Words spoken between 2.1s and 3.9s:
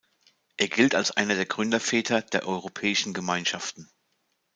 der Europäischen Gemeinschaften.